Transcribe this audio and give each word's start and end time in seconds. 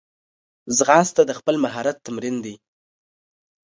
ځغاسته 0.77 1.21
د 1.25 1.31
خپل 1.39 1.55
مهارت 1.63 1.97
تمرین 2.05 2.35
دی 2.45 2.55